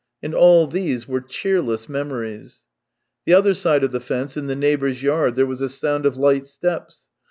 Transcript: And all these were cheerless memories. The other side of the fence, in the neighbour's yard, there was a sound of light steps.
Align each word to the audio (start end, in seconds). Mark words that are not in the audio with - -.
And 0.23 0.33
all 0.33 0.65
these 0.65 1.07
were 1.07 1.21
cheerless 1.21 1.87
memories. 1.87 2.63
The 3.25 3.35
other 3.35 3.53
side 3.53 3.83
of 3.83 3.91
the 3.91 3.99
fence, 3.99 4.35
in 4.35 4.47
the 4.47 4.55
neighbour's 4.55 5.03
yard, 5.03 5.35
there 5.35 5.45
was 5.45 5.61
a 5.61 5.69
sound 5.69 6.07
of 6.07 6.17
light 6.17 6.47
steps. 6.47 7.05